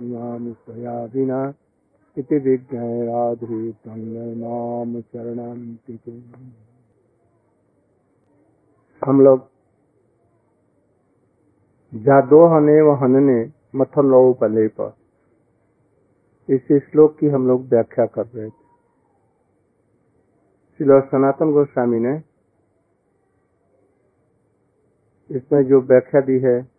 विना 0.00 1.54
इति 2.18 2.38
राधे 2.38 3.72
नाम 4.34 5.00
चरणांति 5.00 5.98
हम 9.04 9.20
लोग 9.20 9.48
जादोहने 11.94 12.82
व 12.82 12.94
हनने 12.94 13.52
मथलो 13.78 14.32
पले 14.32 14.68
पर 14.68 14.94
इस 16.48 16.82
श्लोक 16.82 17.18
की 17.18 17.26
हम 17.26 17.46
लोग 17.48 17.62
व्याख्या 17.62 18.06
कर 18.06 18.26
रहे 18.26 18.50
थे। 18.50 18.66
श्री 20.80 20.86
सनातन 20.86 21.52
गोस्वामी 21.52 21.98
ने 21.98 22.14
इसमें 25.36 25.62
जो 25.64 25.80
व्याख्या 25.80 26.20
दी 26.20 26.38
है 26.38 26.77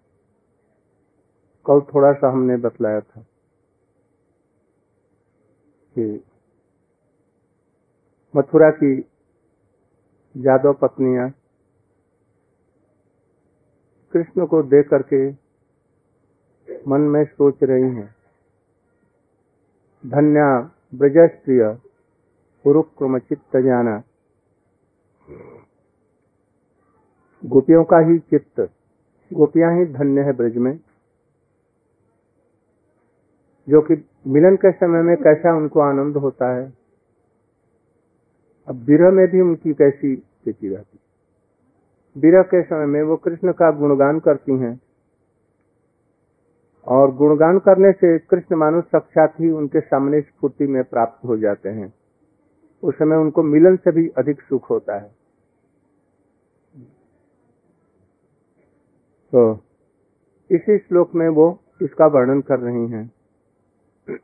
कल 1.69 1.81
थोड़ा 1.93 2.11
सा 2.13 2.29
हमने 2.31 2.55
बतलाया 2.57 2.99
था 2.99 3.21
कि 5.95 6.05
मथुरा 8.33 8.69
की 8.69 8.95
जादव 10.35 10.73
पत्नियाँ 10.73 11.29
कृष्ण 14.13 14.45
को 14.45 14.61
देख 14.63 14.89
करके 14.89 15.21
मन 16.87 17.01
में 17.13 17.23
सोच 17.25 17.63
रही 17.63 17.95
हैं, 17.95 18.09
धन्या 20.03 20.49
ब्रजस्त्रिय 20.95 21.63
पुरुक्रम 22.65 23.17
चित्त 23.19 23.57
जाना। 23.57 23.97
गोपियों 27.43 27.83
का 27.83 27.99
ही 27.99 28.19
चित्त, 28.19 28.59
गोपियाँ 29.31 29.75
ही 29.77 29.85
धन्य 29.93 30.21
है 30.21 30.33
ब्रज 30.33 30.57
में। 30.57 30.79
जो 33.69 33.81
कि 33.81 33.95
मिलन 34.27 34.55
के 34.55 34.71
समय 34.71 35.01
में 35.01 35.15
कैसा 35.17 35.55
उनको 35.57 35.79
आनंद 35.79 36.17
होता 36.17 36.53
है। 36.55 36.73
अब 38.67 38.75
विरह 38.75 39.11
में 39.11 39.27
भी 39.27 39.41
उनकी 39.41 39.73
कैसी 39.73 40.15
स्थिति 40.15 40.69
रहती 40.69 40.99
विरह 42.15 42.41
के 42.41 42.61
समय 42.61 42.85
में 42.85 43.01
वो 43.03 43.15
कृष्ण 43.15 43.51
का 43.51 43.71
गुणगान 43.71 44.19
करती 44.19 44.57
हैं 44.57 44.79
और 46.87 47.13
गुणगान 47.15 47.59
करने 47.59 47.91
से 47.91 48.17
कृष्ण 48.19 48.55
मानव 48.55 48.81
साक्षात 48.81 49.33
ही 49.39 49.49
उनके 49.49 49.79
सामने 49.79 50.21
स्फूर्ति 50.21 50.67
में 50.67 50.83
प्राप्त 50.83 51.25
हो 51.25 51.37
जाते 51.37 51.69
हैं। 51.69 51.93
उस 52.83 52.95
समय 52.95 53.15
उनको 53.15 53.43
मिलन 53.43 53.75
से 53.75 53.91
भी 53.91 54.07
अधिक 54.17 54.41
सुख 54.41 54.69
होता 54.69 54.97
है। 54.97 55.09
तो 59.33 59.59
इसी 60.49 60.77
श्लोक 60.77 61.15
में 61.15 61.27
वो 61.29 61.47
इसका 61.81 62.07
वर्णन 62.07 62.41
कर 62.41 62.59
रही 62.59 62.87
हैं। 62.87 63.11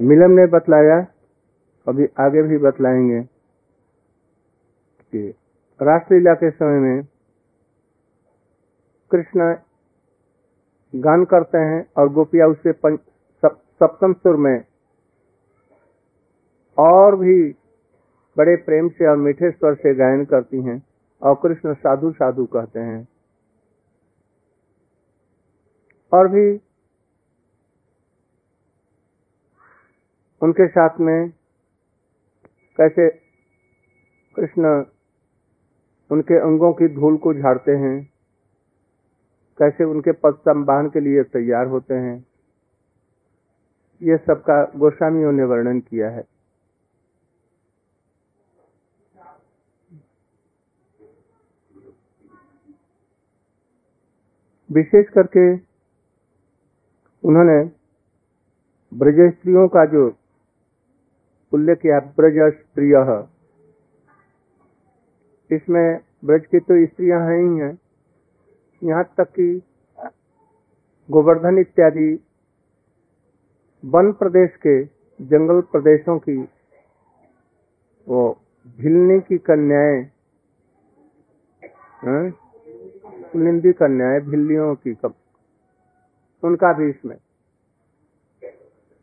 मिलन 0.00 0.32
ने 0.32 0.46
बतलाया, 0.46 0.96
अभी 1.86 2.06
आगे 2.18 2.42
भी 2.42 2.58
बतलाएँगे 2.58 3.20
कि 5.12 5.22
रासलीला 5.80 6.34
के 6.34 6.50
समय 6.50 6.78
में 6.78 7.02
कृष्ण 9.10 9.54
गान 10.94 11.24
करते 11.24 11.58
हैं 11.58 11.86
और 11.96 12.08
गोपिया 12.08 12.46
उससे 12.46 12.72
सप्तम 12.72 14.12
सुर 14.12 14.36
में 14.36 14.64
और 16.78 17.16
भी 17.16 17.36
बड़े 18.36 18.56
प्रेम 18.56 18.88
से 18.88 19.06
और 19.06 19.16
मीठे 19.16 19.50
स्वर 19.50 19.74
से 19.74 19.94
गायन 19.94 20.24
करती 20.24 20.62
हैं 20.62 20.82
और 21.22 21.34
कृष्ण 21.42 21.74
साधु 21.74 22.10
साधु 22.12 22.44
कहते 22.46 22.80
हैं। 22.80 23.06
और 26.12 26.28
भी 26.28 26.46
उनके 30.42 30.66
साथ 30.68 31.00
में 31.00 31.30
कैसे 32.78 33.08
कृष्ण 34.36 34.84
उनके 36.10 36.38
अंगों 36.40 36.72
की 36.72 36.88
धूल 36.94 37.16
को 37.16 37.32
झाड़ते 37.34 37.72
हैं, 37.76 37.96
कैसे 39.58 39.84
उनके 39.84 40.12
पद 40.12 40.34
संबान 40.40 40.88
के 40.88 41.00
लिए 41.00 41.22
तैयार 41.32 41.66
होते 41.66 41.94
हैं, 41.96 42.16
ये 44.00 44.16
सबका 44.18 44.62
गोस्वामियों 44.76 45.32
ने 45.32 45.44
वर्णन 45.44 45.80
किया 45.80 46.10
है। 46.10 46.24
विशेष 54.74 55.08
करके 55.08 55.46
उन्होंने 57.24 57.62
ब्रज 58.92 59.20
स्त्रियों 59.32 59.66
का 59.68 59.84
जो 59.92 60.06
उल्लेख 61.52 61.78
किया 61.78 61.98
ब्रज 62.16 62.38
स्त्रिय 62.54 62.96
इसमें 65.50 65.86
ब्रज 66.24 66.46
की 66.46 66.58
तो 66.60 66.84
स्त्रियाँ 66.86 67.20
हैं 67.20 67.38
ही 67.38 67.58
हैं। 67.60 67.72
यहाँ 68.82 69.04
तक 69.18 69.28
कि 69.30 69.46
गोवर्धन 71.08 71.58
इत्यादि 71.58 72.12
वन 73.84 74.12
प्रदेश 74.12 74.56
के 74.56 74.76
जंगल 75.20 75.60
प्रदेशों 75.72 76.18
की 76.18 76.36
वो 78.06 78.22
भिलनी 78.78 79.18
की 79.20 79.38
कन्याएँ 79.50 80.02
निंदी 83.36 83.72
कन्याएँ 83.72 84.20
भिल्लियों 84.20 84.74
की 84.74 84.94
कब 84.94 85.14
उनका 86.42 86.72
भी 86.72 86.88
इसमें 86.90 87.16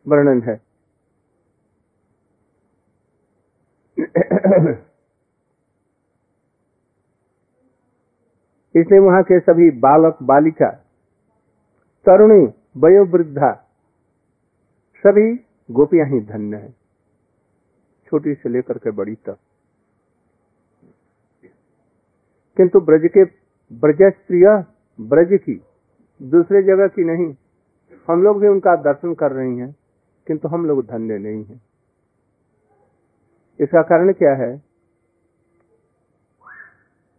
वर्णन 0.08 0.42
है। 0.42 0.62
इसलिए 8.76 9.00
वहाँ 9.00 9.24
के 9.24 9.40
सभी 9.40 9.70
बालक, 9.72 10.18
बालिका, 10.24 10.70
तरुणी, 12.06 12.46
वयोवृद्धा, 12.78 13.52
सभी 15.04 15.34
गोपियाँ 15.72 16.08
ही 16.08 16.20
धन्य 16.20 16.58
है। 16.58 16.72
छोटी 18.08 18.34
से 18.34 18.50
लेकर 18.50 18.78
के 18.78 18.92
बड़ी 18.92 19.16
तक। 19.16 19.38
किंतु 22.58 22.80
ब्रज 22.80 23.10
के 23.18 23.41
ब्रज 23.72 24.02
स्त्रिय 24.14 24.48
ब्रज 25.00 25.40
की, 25.42 25.62
दूसरे 26.22 26.62
जगह 26.64 26.88
की 26.88 27.04
नहीं। 27.04 27.36
हम 28.08 28.24
लोग 28.24 28.40
भी 28.42 28.48
उनका 28.48 28.76
दर्शन 28.76 29.14
कर 29.14 29.32
रही 29.32 29.58
हैं, 29.58 29.76
किंतु 30.28 30.48
हम 30.48 30.66
लोग 30.66 30.86
धन्य 30.86 31.18
नहीं 31.18 31.44
हैं। 31.44 31.62
इसका 33.60 33.82
कारण 33.82 34.12
क्या 34.14 34.34
है? 34.36 34.52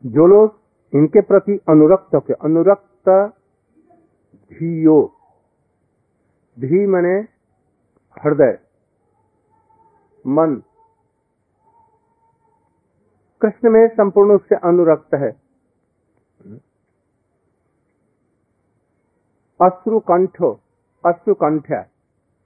जो 0.04 0.26
लोग 0.26 0.60
इनके 0.94 1.20
प्रति 1.20 1.58
अनुरक्त 1.68 2.14
होके 2.14 2.32
अनुरक्त 2.34 3.08
धियो, 4.52 5.12
धी 6.58 6.86
मने 6.86 7.14
हृदय, 8.16 8.58
मन, 10.24 10.62
कृष्ण 13.40 13.70
में 13.70 13.86
संपूर्ण 13.88 14.32
रूप 14.32 14.42
से 14.42 14.54
अनुरक्त 14.54 15.14
है। 15.14 15.41
अश्रुकंठ 19.62 20.42
अश्रुकंठ, 21.04 21.72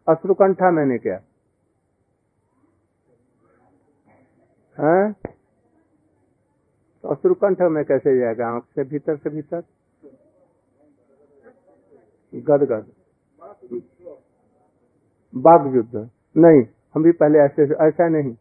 अश्रुकंठा 0.09 0.71
मैंने 0.71 0.99
क्या? 0.99 1.21
है? 4.79 5.13
अश्रुकंठ 7.05 7.63
में 7.63 7.85
कैसे 7.85 8.19
जाएगा? 8.19 8.49
आँख 8.49 8.65
से 8.65 8.85
भीतर 8.85 9.17
से 9.17 9.31
भीतर? 9.31 9.63
गदगद। 12.35 12.93
बाघ 15.35 15.75
युद्ध 15.77 16.11
नहीं, 16.37 16.63
हम 16.95 17.03
भी 17.03 17.13
पहले 17.13 17.39
ऐसे, 17.39 17.63
ऐसा 17.63 18.09
नहीं। 18.09 18.37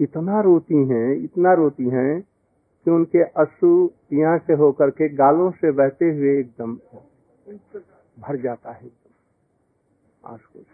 इतना 0.00 0.40
रोती 0.40 0.88
हैं, 0.88 1.16
इतना 1.16 1.52
रोती 1.52 1.88
हैं 1.88 2.20
कि 2.84 2.90
उनके 2.90 3.22
अश्रु 3.22 3.90
यहाँ 4.12 4.38
से 4.38 4.52
होकर 4.52 4.90
के 4.90 5.08
गालों 5.08 5.50
से 5.50 5.70
बहते 5.72 6.04
हुए 6.04 6.40
एकदम 6.40 6.78
भर 7.46 8.36
जाता 8.36 8.72
है 8.72 8.90
आँसू 10.24 10.64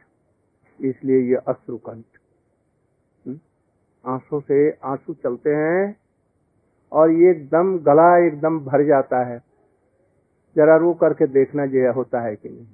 इसलिए 0.81 1.21
ये 1.31 1.37
अश्रुकंठ 1.49 2.05
आँसू 4.05 4.41
से 4.41 4.59
आँसू 4.85 5.15
चलते 5.15 5.51
हैं 5.51 5.97
और 6.93 7.11
ये 7.13 7.31
एकदम 7.31 7.79
गला 7.79 8.07
एकदम 8.27 8.59
भर 8.61 8.85
जाता 8.87 9.25
है। 9.25 9.39
जरा 10.57 10.77
रो 10.77 10.93
करके 10.95 11.27
देखना 11.27 11.67
जो 11.67 11.93
होता 11.93 12.21
है 12.21 12.37
कि 12.37 12.49
नहीं। 12.49 12.67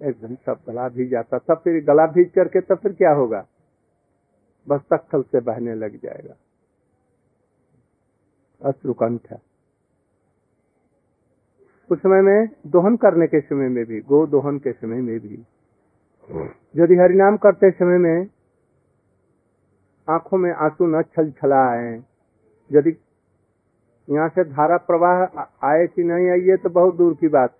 एकदम 0.00 0.34
सब 0.36 0.60
गला 0.68 0.88
भी 0.88 1.06
जाता, 1.08 1.38
तब 1.38 1.60
फिर 1.64 1.84
गला 1.84 2.06
भीज 2.06 2.30
करके 2.34 2.60
तब 2.60 2.78
फिर 2.78 2.92
क्या 2.92 3.12
होगा? 3.12 3.46
बस 4.66 4.80
तख्तल 4.92 5.22
से 5.22 5.40
बहने 5.42 5.74
लग 5.74 5.96
जाएगा। 5.96 6.34
अश्रुकंठ 8.60 9.32
उस 11.90 11.98
समय 11.98 12.20
में 12.22 12.48
दोहन 12.66 12.96
करने 12.96 13.26
के 13.26 13.40
समय 13.40 13.68
में 13.68 13.84
भी, 13.84 14.00
गो 14.00 14.26
दोहन 14.26 14.58
के 14.58 14.72
समय 14.72 15.00
में 15.02 15.18
भी, 15.20 15.44
यदि 16.76 16.96
हरिनाम 16.96 17.36
करते 17.36 17.70
समय 17.70 17.98
में 17.98 18.28
आँखों 20.08 20.38
में 20.38 20.52
आँसू 20.52 20.86
न 20.88 21.02
छल 21.04 21.30
छला 21.32 21.62
आए 21.70 21.92
यदि 22.70 22.96
यहाँ 24.08 24.28
से 24.28 24.44
धारा 24.44 24.76
प्रवाह 24.86 25.24
आए 25.66 25.86
कि 25.86 26.04
नहीं 26.04 26.30
आई, 26.30 26.40
ये 26.40 26.56
तो 26.56 26.70
बहुत 26.70 26.96
दूर 26.96 27.14
की 27.14 27.28
बात। 27.28 27.56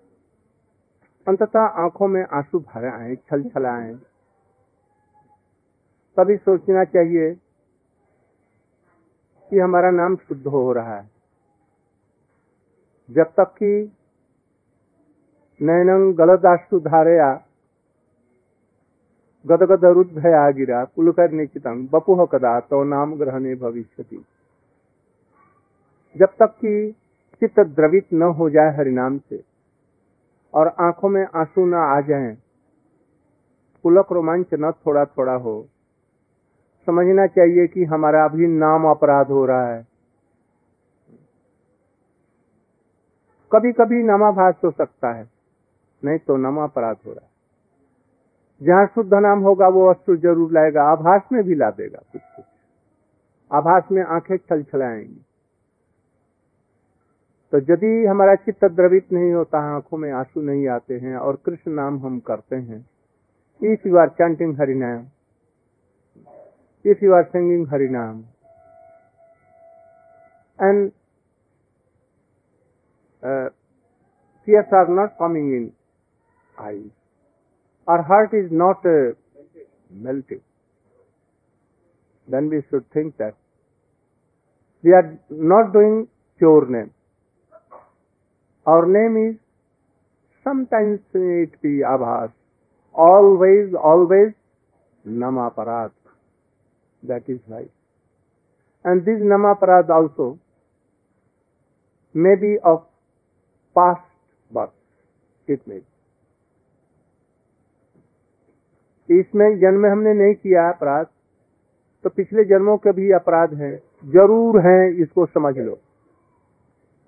अंततः 1.27 1.61
आँखों 1.83 2.09
में 2.09 2.23
आँसू 2.23 2.59
भर 2.61 2.87
आए 2.87 3.15
छल 3.17 3.43
छलाए 3.49 3.93
तभी 6.17 6.37
सोचना 6.37 6.85
चाहिए 6.87 7.33
कि 9.51 9.59
हमारा 9.59 9.91
नाम 9.93 10.17
शुद्ध 10.19 10.47
हो 10.47 10.73
रहा 10.73 10.97
है। 10.97 11.09
जब 13.09 13.33
तक 13.37 13.55
कि 13.55 13.73
नैनं 15.61 16.13
गलदाशु 16.19 16.79
धारया 16.81 17.33
गदगद 19.45 19.85
रुद्धया 19.87 20.51
गिरा 20.51 20.85
पुलकर 20.97 21.31
निश्चितंग 21.33 21.89
बपुह 21.89 22.25
कदा 22.27 22.59
तो 22.63 22.83
नाम 22.85 23.15
ग्रहणे 23.17 23.55
भविष्यति। 23.57 24.25
जब 26.17 26.35
तक 26.39 26.55
कि 26.57 26.73
चित्त 27.43 27.61
द्रवित 27.71 28.07
न 28.13 28.23
हो 28.39 28.49
जाए 28.51 28.75
हरिनाम 28.77 29.19
से 29.21 29.43
और 30.55 30.69
आँखों 30.81 31.09
में 31.09 31.23
आँसू 31.23 31.65
न 31.67 31.75
आ 31.75 32.01
जाएँ, 32.01 32.35
पुलक 33.85 34.13
रोमांच 34.13 34.55
न 34.55 34.73
थोड़ा 34.87 35.05
थोड़ा 35.07 35.35
हो 35.35 35.55
समझना 36.91 37.27
चाहिए 37.29 37.67
कि 37.69 37.85
हमारा 37.87 38.25
अभी 38.25 38.47
नाम 38.59 38.91
अपराध 38.91 39.31
हो 39.31 39.45
रहा 39.47 39.67
है। 39.67 39.87
कभी 43.53 43.73
कभी 43.75 44.03
नामाभास 44.05 44.55
हो 44.65 44.71
सकता 44.73 45.13
है, 45.13 45.27
नहीं 46.03 46.19
तो 46.21 46.37
नाम 46.39 46.59
अपराध 46.61 46.97
हो 47.07 47.13
रहा 47.13 47.25
है। 47.25 47.29
जहाँ 48.61 48.87
शुद्ध 48.89 49.15
नाम 49.17 49.41
होगा, 49.41 49.69
वो 49.69 49.89
वस्तु 49.91 50.17
ज़रूर 50.19 50.53
लाएगा, 50.53 50.83
आभास 50.85 51.23
में 51.33 51.43
भी 51.45 51.55
ला 51.55 51.71
देगा 51.73 52.03
कुछ 52.13 52.21
कुछ। 52.21 52.45
आभास 53.51 53.85
में 53.93 54.03
आँखें 54.05 54.37
छल 54.39 54.63
छलाएँगी 54.65 55.21
तो 57.53 57.59
यदि 57.69 58.07
हमारा 58.07 58.35
चित्त 58.37 58.65
द्रवित 58.67 59.13
नहीं 59.13 59.33
होता 59.33 59.61
है 59.61 59.75
आँखों 59.75 59.99
में 59.99 60.11
आँसू 60.15 60.43
नहीं 60.43 60.69
आते 60.71 60.95
हैं, 60.97 61.17
और 61.17 61.39
कृष्ण 61.47 61.73
नाम 61.73 61.99
हम 61.99 62.19
करते 62.27 62.57
हैं 62.59 62.85
if 63.61 63.89
you 63.89 63.97
are 63.99 64.09
chanting 64.11 64.55
harinam 64.61 65.03
if 66.85 67.03
you 67.03 67.13
are 67.13 67.29
singing 67.33 67.67
Harinam. 67.71 68.25
And 70.59 70.93
uh, 73.23 73.49
tears 74.45 74.67
are 74.73 74.89
not 74.89 75.19
coming 75.19 75.53
in 75.53 75.73
eyes. 76.59 76.91
Our 77.87 78.03
heart 78.03 78.31
is 78.35 78.51
not 78.51 78.85
uh, 78.85 79.15
melting. 79.91 80.41
Then 82.29 82.49
we 82.49 82.63
should 82.71 82.85
think 82.93 83.17
that 83.19 83.35
we 84.83 84.93
are 84.93 85.19
not 85.31 85.73
doing 85.73 86.09
pure 86.39 86.67
name. 86.69 86.93
Our 88.67 88.87
name 88.87 89.31
is 89.31 89.41
sometimes 90.45 91.01
it 91.15 91.61
be 91.63 91.81
Abhas, 91.87 92.33
always, 92.95 93.75
always 93.75 94.33
Namaparat. 95.07 95.93
That 97.03 97.29
is 97.29 97.41
right. 97.49 97.71
And 98.85 99.05
this 99.05 99.21
Namaparad 99.23 99.89
also 99.91 100.39
may 102.15 102.35
be 102.37 102.59
of 102.65 102.83
past 103.77 104.05
birth. 104.51 104.75
It 105.49 105.67
may 105.67 105.79
be. 105.79 105.85
इसमें 109.09 109.49
जन्म 109.61 109.87
हमने 109.87 110.13
नहीं 110.15 110.35
किया 110.35 110.69
अपराध 110.71 111.07
तो 112.05 112.11
पिछले 112.11 112.45
जन्मों 112.51 112.77
के 112.79 112.93
भी 112.93 113.11
अपराध 113.13 113.55
हैं 113.61 113.77
ज़रूर 114.13 114.59
हैं, 114.67 114.83
इसको 115.03 115.25
समझ 115.27 115.57
लो 115.59 115.79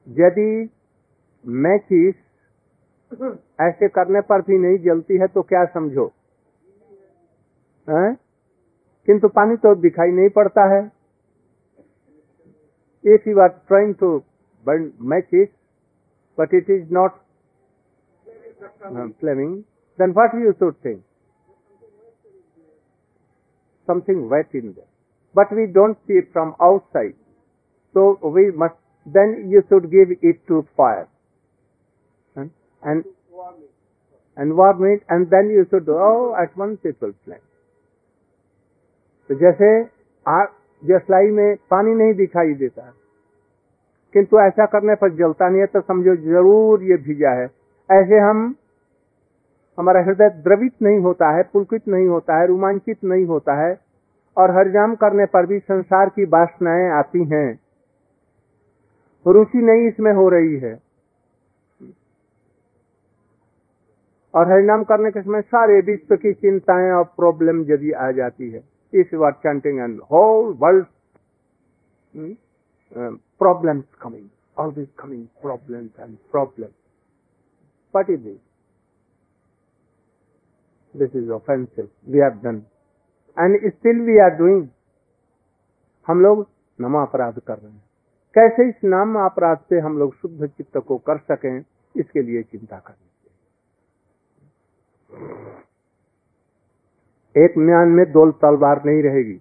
यदि 0.06 0.48
मैं 1.44 1.76
चीज़ 1.78 2.14
ऐसे 3.62 3.88
करने 3.88 4.20
पर 4.30 4.42
भी 4.42 4.58
नहीं 4.58 4.78
जलती 4.84 5.18
है 5.18 5.26
तो 5.28 5.42
क्या 5.42 5.64
समझो 5.74 6.06
है? 7.86 8.12
किंतु 9.07 9.27
पानी 9.39 9.56
तो 9.65 9.74
दिखाई 9.81 10.12
नहीं 10.19 10.29
पड़ता 10.38 10.65
है 10.75 10.81
if 13.13 13.27
you 13.27 13.39
are 13.41 13.50
trying 13.68 13.94
to 14.00 14.18
burn 14.65 14.91
matches 15.13 15.50
but 16.38 16.53
it 16.53 16.69
is 16.77 16.91
not 16.94 17.19
flaming 19.19 19.57
then 20.00 20.12
what 20.18 20.35
you 20.44 20.51
should 20.51 20.75
think 20.85 21.03
something 23.88 24.29
wet 24.29 24.50
in 24.53 24.74
there. 24.75 24.91
But 25.35 25.51
we 25.51 25.65
don't 25.74 25.97
see 26.06 26.19
it 26.21 26.29
from 26.31 26.56
outside. 26.62 27.15
So 27.95 28.19
we 28.21 28.51
must, 28.51 28.75
then 29.06 29.47
you 29.50 29.63
should 29.69 29.89
give 29.89 30.12
it 30.21 30.45
to 30.47 30.68
fire. 30.75 31.07
And, 32.35 32.51
and, 32.83 33.03
and 34.38 34.56
warm 34.56 34.83
it 34.85 35.03
and 35.09 35.31
then 35.31 35.50
you 35.50 35.65
should, 35.69 35.88
oh, 35.89 36.35
at 36.39 36.56
once 36.56 36.79
it 36.83 36.97
will 37.01 37.13
flame. 37.25 37.39
तो 39.30 39.34
जैसे 39.36 39.82
जसलाई 40.82 41.30
में 41.30 41.56
पानी 41.70 41.94
नहीं 41.94 42.14
दिखाई 42.14 42.54
देता, 42.54 42.82
किंतु 44.14 44.38
ऐसा 44.40 44.66
करने 44.69 44.94
पर 44.94 45.10
जलता 45.16 45.48
नहीं 45.48 45.60
है 45.60 45.66
तो 45.69 45.80
समझो 45.82 46.14
ज़रूर 46.24 46.82
ये 46.84 46.96
भिजा 47.04 47.30
है। 47.32 47.44
ऐसे 47.90 48.19
हम, 48.20 48.54
हमारा 49.78 50.00
हृदय 50.02 50.28
द्रवित 50.40 50.72
नहीं 50.82 50.98
होता 51.00 51.30
है, 51.30 51.42
पुलकित 51.44 51.88
नहीं 51.88 52.06
होता 52.08 52.38
है, 52.38 52.46
रोमांचित 52.46 53.04
नहीं 53.04 53.24
होता 53.26 53.54
है, 53.56 53.78
और 54.36 54.50
हरिजाम 54.50 54.94
करने 54.96 55.26
पर 55.26 55.46
भी 55.46 55.58
संसार 55.60 56.08
की 56.08 56.25
वासनाएँ 56.26 56.88
आती 56.92 57.25
हैं। 57.26 57.58
रुचि 59.26 59.58
नहीं 59.60 59.86
इसमें 59.88 60.12
हो 60.12 60.28
रही 60.28 60.58
है। 60.58 60.75
और 64.34 64.50
हरिनाम 64.50 64.84
करने 64.84 65.10
के 65.10 65.22
समय 65.22 65.40
सारे 65.42 65.80
विश्व 65.82 66.16
की 66.16 66.32
चिंताएँ 66.34 66.90
और 66.92 67.04
प्रॉब्लम 67.16 67.61
यदि 67.70 67.90
आ 67.92 68.11
जाती 68.12 68.50
है। 68.50 68.62
Is 68.92 69.14
what 69.14 69.34
chanting 69.42 69.78
and 69.80 70.00
whole 70.12 70.52
world 70.62 70.87
problems 73.38 73.84
coming 74.02 74.28
always 74.58 74.88
coming 74.99 75.26
problems 75.42 76.00
and 76.00 76.16
problem 76.30 76.68
What 77.94 78.08
is 78.08 78.20
this? 78.25 78.37
This 80.94 81.14
is 81.14 81.28
offensive. 81.28 81.88
We 82.06 82.20
have 82.20 82.42
done. 82.42 82.64
And 83.37 83.56
still 83.72 83.99
we 84.06 84.14
are 84.18 84.34
doing. 84.38 84.61
हम 86.08 86.20
लोग 86.20 86.46
नमा 86.78 87.02
अपराध 87.02 87.38
कर 87.46 87.58
रहे 87.58 87.72
हैं 87.72 87.82
कैसे 88.37 88.68
इस 88.68 88.84
नाम 88.84 89.18
अपराध 89.25 89.58
से 89.70 89.80
हम 89.80 89.99
लोग 89.99 90.14
शुद्ध 90.14 90.46
चित्त 90.46 90.78
को 90.87 90.96
कर 91.08 91.18
सकें, 91.30 91.64
इसके 91.94 92.22
लिए 92.22 92.42
चिंता 92.42 92.78
करनी 92.78 93.08
चाहिए 95.11 95.51
एक 97.36 97.54
म्यान 97.58 97.88
में 97.88 98.04
दोल 98.12 98.30
तलवार 98.42 98.82
नहीं 98.84 99.02
रहेगी। 99.02 99.40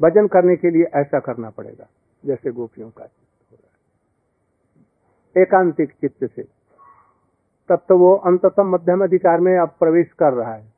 भजन 0.00 0.26
करने 0.26 0.56
के 0.56 0.70
लिए 0.70 0.84
ऐसा 0.94 1.18
करना 1.20 1.50
पड़ेगा, 1.50 1.86
जैसे 2.24 2.50
गोपियों 2.50 2.88
का 2.90 3.04
चित्त 3.04 3.52
हो 3.52 3.56
रहा 3.56 3.70
है। 5.36 5.42
एकांतिक 5.42 5.92
चित्त 5.92 6.24
से। 6.26 6.42
तब 7.70 7.84
तो 7.88 7.98
वो 7.98 8.14
अंततम 8.26 8.68
मध्यम 8.68 9.02
अधिकार 9.04 9.40
में 9.40 9.56
अब 9.58 9.74
प्रवेश 9.80 10.12
कर 10.12 10.32
रहा 10.32 10.54
है। 10.54 10.70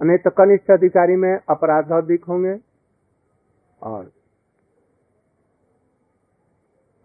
नहीं 0.00 0.18
तो 0.18 0.30
कनिष्ठ 0.32 0.70
अधिकारी 0.70 1.16
में 1.16 1.32
अपराध 1.48 1.92
अधिक 1.94 2.24
होंगे 2.24 2.58
और 3.82 4.10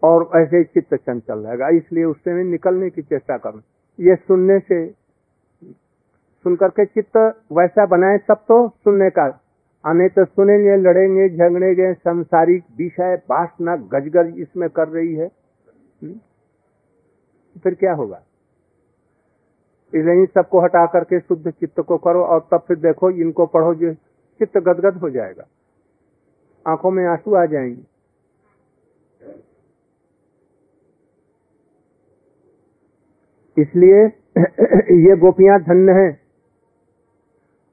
और 0.02 0.30
ऐसे 0.36 0.62
चित्त 0.64 0.94
चंचल 0.96 1.38
रहेगा, 1.38 1.68
इसलिए 1.68 2.04
उससे 2.04 2.42
निकलने 2.44 2.88
की 2.90 3.02
चेष्टा 3.02 3.36
करना। 3.38 3.62
ये 3.98 4.14
सुनने 4.18 4.58
से 4.60 4.86
सुन 6.42 6.56
करके 6.56 6.84
चित्त 6.84 7.16
वैसा 7.52 7.86
बनाए, 7.86 8.18
तब 8.18 8.44
तो 8.48 8.68
सुनने 8.68 9.10
का। 9.10 9.40
आने 9.86 10.08
तो 10.08 10.24
सुनेंगे, 10.24 10.76
लड़ेंगे, 10.76 11.28
झगड़ेंगे, 11.28 11.94
संसारिक 11.94 12.64
विषय, 12.78 13.22
वासना 13.30 13.76
गजगज 13.76 14.38
इसमें 14.38 14.70
कर 14.70 14.88
रही 14.88 15.14
है। 15.14 15.28
फिर 17.64 17.74
क्या 17.74 17.92
होगा? 17.92 18.22
इसलिए 19.94 20.26
सबको 20.26 20.60
हटा 20.60 20.86
करके 20.86 21.20
शुद्ध 21.20 21.50
चित्त 21.50 21.80
को 21.80 21.96
करो 21.96 22.24
और 22.24 22.48
तब 22.50 22.58
फिर 22.68 22.76
देखो, 22.76 23.10
इनको 23.10 23.46
पढ़ो, 23.46 23.74
जो 23.74 23.94
चित्त 24.38 24.58
गदगद 24.58 24.96
हो 24.96 25.10
जाएगा। 25.10 25.44
आँखों 26.66 26.90
में 26.90 27.06
आँसू 27.06 27.34
आ 27.34 27.46
जाएँगे। 27.46 27.90
इसलिए 33.62 34.12
ये 35.08 35.16
गोपियाँ 35.16 35.60
धन्य 35.60 35.92
है। 35.92 36.29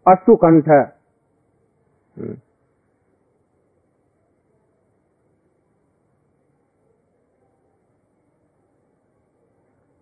अश्रुकंठ 0.07 0.69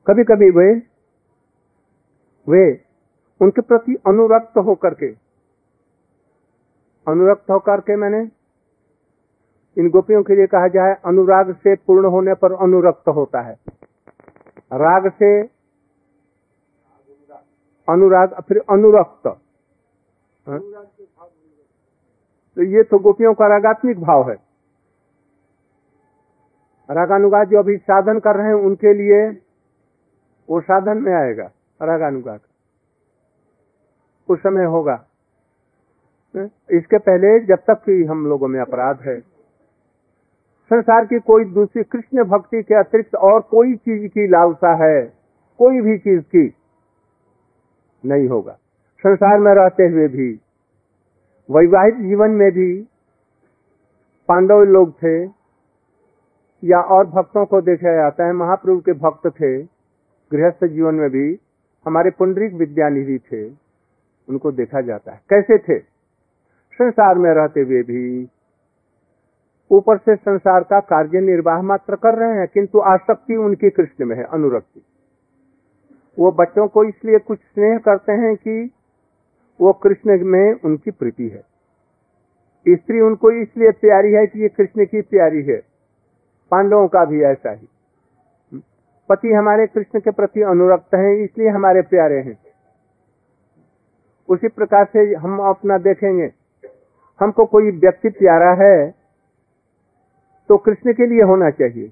कभी 0.07 0.23
कभी 0.23 0.49
वे 0.49 0.65
वे 2.47 2.63
उनके 3.41 3.61
प्रति 3.61 3.95
अनुरक्त 4.07 4.57
होकर 4.57 4.93
के, 4.93 5.07
अनुरक्त 7.07 7.49
होकर 7.51 7.81
के 7.81 7.95
मैंने 7.95 8.19
इन 9.77 9.89
गोपियों 9.89 10.21
के 10.23 10.35
लिए 10.35 10.47
कहा 10.47 10.67
जाए, 10.67 10.93
अनुराग 11.05 11.53
से 11.55 11.75
पूर्ण 11.75 12.09
होने 12.09 12.33
पर 12.33 12.53
अनुरक्त 12.63 13.09
होता 13.09 13.41
है। 13.41 13.55
राग 14.73 15.09
से 15.13 15.31
अनुराग, 17.87 18.41
फिर 18.41 18.61
अनुरक्त। 18.69 19.27
हाँ? 20.47 20.59
तो 22.55 22.63
ये 22.63 22.83
तो 22.83 22.99
गोपियों 22.99 23.33
का 23.33 23.47
रागात्मिक 23.47 23.99
भाव 23.99 24.29
है। 24.29 24.35
रागानुगात 26.91 27.47
जो 27.47 27.59
अभी 27.59 27.77
साधन 27.77 28.19
कर 28.19 28.35
रहे 28.35 28.47
हैं, 28.47 28.53
उनके 28.53 28.93
लिए 28.93 29.41
वो 30.49 30.61
साधन 30.61 30.97
में 30.97 31.13
आएगा 31.13 31.51
रागानुगात 31.81 32.41
उस 34.29 34.39
समय 34.39 34.65
होगा। 34.65 35.05
हाँ? 36.35 36.49
इसके 36.71 36.97
पहले 36.97 37.39
जब 37.39 37.55
तक 37.55 37.83
कि 37.85 38.03
हम 38.03 38.25
लोगों 38.25 38.47
में 38.47 38.59
अपराध 38.59 39.01
है। 39.01 39.19
संसार 40.65 41.05
की 41.05 41.19
कोई 41.19 41.45
दूसरी 41.45 41.83
कृष्ण 41.83 42.23
भक्ति 42.23 42.63
के 42.63 42.75
अतिरिक्त 42.75 43.15
और 43.15 43.41
कोई 43.41 43.75
चीज़ 43.75 44.07
की 44.07 44.27
लालसा 44.27 44.73
है, 44.85 45.05
कोई 45.57 45.81
भी 45.81 45.97
चीज़ 45.97 46.21
की 46.21 46.53
नहीं 48.05 48.27
होगा। 48.27 48.57
संसार 48.99 49.39
में 49.39 49.53
रहते 49.53 49.83
हुए 49.83 50.07
भी, 50.07 50.39
वैवाहिक 51.51 51.95
जीवन 51.95 52.31
में 52.31 52.51
भी 52.51 52.87
पांडव 54.27 54.63
लोग 54.63 54.91
थे, 54.91 55.23
या 56.63 56.81
और 56.81 57.05
भक्तों 57.07 57.45
को 57.45 57.61
देखा 57.61 57.95
जाता 57.95 58.25
है, 58.25 58.33
महाप्रभु 58.33 58.79
के 58.79 58.93
भक्त 58.93 59.27
थे, 59.27 59.63
गृहस्थ 60.31 60.65
जीवन 60.65 60.95
में 60.95 61.09
भी, 61.09 61.39
हमारे 61.85 62.11
पुंडरिक 62.11 62.53
विद्यानिधि 62.53 63.19
थे, 63.19 63.49
उनको 64.29 64.51
देखा 64.51 64.81
जाता 64.81 65.11
है। 65.11 65.21
कैसे 65.29 65.57
थे? 65.57 65.79
संसार 66.73 67.17
में 67.17 67.31
रहते 67.31 67.61
हुए 67.61 67.83
भी, 67.83 68.29
ऊपर 69.71 69.97
से 69.97 70.15
संसार 70.15 70.63
का 70.63 70.79
कार्य 70.79 71.21
निर्वाह 71.21 71.61
मात्र 71.61 71.95
कर 71.95 72.15
रहे 72.15 72.39
हैं, 72.39 72.47
किंतु 72.53 72.79
आसक्ति 72.79 73.35
उनकी 73.35 73.69
कृष्ण 73.69 74.05
में 74.05 74.15
है, 74.15 74.23
अनुरक्ति। 74.23 74.85
वो 76.19 76.31
बच्चों 76.31 76.67
को 76.67 76.83
इसलिए 76.83 77.19
कुछ 77.19 77.39
स्नेह 77.39 77.77
करते 77.77 78.11
हैं 78.11 78.35
कि 78.35 78.71
वो 79.59 79.73
कृष्ण 79.75 80.17
में 80.25 80.53
उनकी 80.55 80.91
प्रीति 80.91 81.27
है। 81.29 81.43
स्त्री 82.65 82.99
उनको 83.01 83.31
इसलिए 83.33 83.71
प्यारी 83.71 84.11
है 84.11 84.25
कि 84.27 84.41
ये 84.41 84.49
कृष्ण 84.49 84.85
की 84.85 85.01
प्यारी 85.03 85.41
है। 85.43 85.57
पांडवों 86.51 86.87
का 86.87 87.03
भी 87.05 87.23
ऐसा 87.23 87.51
ही। 87.51 87.67
पति 89.09 89.31
हमारे 89.31 89.67
कृष्ण 89.67 89.99
के 89.99 90.11
प्रति 90.11 90.41
अनुरक्त 90.43 90.95
हैं, 90.95 91.15
इसलिए 91.15 91.49
हमारे 91.49 91.81
प्यारे 91.83 92.19
हैं। 92.19 92.37
उसी 94.29 94.47
प्रकार 94.49 94.85
से 94.85 95.13
हम 95.15 95.39
अपना 95.49 95.77
देखेंगे, 95.79 96.31
हमको 97.19 97.45
कोई 97.45 97.71
व्यक्ति 97.73 98.09
प्यारा 98.11 98.53
है 98.59 98.93
तो 100.49 100.57
कृष्ण 100.57 100.93
के 100.93 101.05
लिए 101.05 101.21
होना 101.23 101.49
चाहिए। 101.51 101.91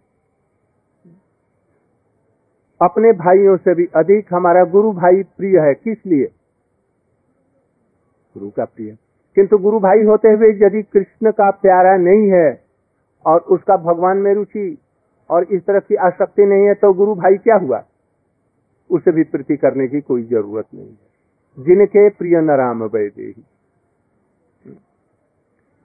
अपने 2.82 3.12
भाइयों 3.16 3.56
से 3.58 3.74
भी 3.76 3.86
अधिक 3.96 4.34
हमारा 4.34 4.64
गुरु 4.66 4.92
भाई 4.94 5.24
प्रिय 5.38 5.60
है, 5.60 5.74
किस 5.74 6.06
लिए? 6.06 6.26
गुरु 8.34 8.50
का 8.50 8.66
प्रिय। 8.66 8.98
किंतु 9.36 9.58
गुरु 9.58 9.80
भाई 9.80 10.04
होते 10.04 10.30
हुए 10.30 10.50
यदि 10.58 10.82
कृष्ण 10.84 11.32
का 11.32 11.50
प्यारा 11.52 11.96
नहीं 11.98 12.30
है 12.32 12.64
और 13.26 13.40
उसका 13.40 13.78
भगवान 13.78 14.18
में 14.18 14.34
रुचि 14.34 14.78
और 15.30 15.44
इस 15.44 15.66
तरह 15.66 15.80
की 15.80 15.96
आसक्ति 15.96 16.46
नहीं 16.46 16.68
है 16.68 16.74
तो 16.74 16.94
गुरु 16.94 17.16
भाई 17.16 17.38
क्या 17.38 17.56
हुआ? 17.56 17.84
उसे 18.90 19.12
भी 19.12 19.24
प्रीति 19.24 19.58
करने 19.58 19.88
की 19.88 20.02
कोई 20.02 20.24
ज़रूरत 20.24 20.66
नहीं 20.76 20.90
है। 20.90 21.64
जिनके 21.64 22.10
प्रिय 22.10 22.42
न 22.42 22.52
राम 22.52 22.84
वैदे 22.84 23.30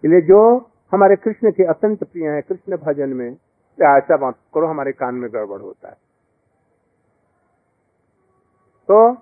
इसलिए 0.04 0.20
जो 0.20 0.38
हमारे 0.92 1.16
कृष्ण 1.16 1.50
के 1.50 1.64
अत्यंत 1.64 2.04
प्रिय 2.04 2.28
हैं, 2.28 2.42
कृष्ण 2.42 2.76
भजन 2.76 3.08
में 3.08 3.30
ऐसा 3.82 4.16
बात 4.16 4.34
करो, 4.54 4.66
हमारे 4.66 4.92
कान 4.92 5.14
में 5.14 5.30
गड़बड़ 5.32 5.60
होता 5.60 5.88
है। 5.88 5.96
तो 8.88 9.14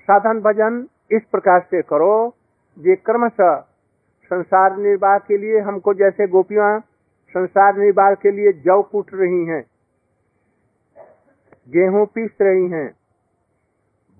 साधन 0.00 0.40
भजन 0.40 0.88
इस 1.10 1.22
प्रकार 1.32 1.60
से 1.60 1.82
करो, 1.82 2.34
ये 2.76 2.94
क्रमशः 2.96 3.54
संसार 4.30 4.76
निर्वाह 4.78 5.18
के 5.20 5.36
लिए 5.38 5.60
हमको 5.60 5.94
जैसे 5.94 6.26
गोपियाँ 6.28 6.78
संसार 7.34 7.76
निर्वाह 7.78 8.14
के 8.14 8.30
लिए 8.30 8.52
जव 8.64 8.82
कूट 8.82 9.10
रही 9.14 9.44
हैं, 9.46 9.64
गेहूँ 11.68 12.04
पीस 12.06 12.30
रही 12.40 12.68
हैं, 12.70 12.90